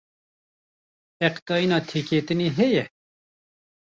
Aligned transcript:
Heqdayina 1.23 1.77
têketinê 1.87 2.47
heye? 2.57 2.83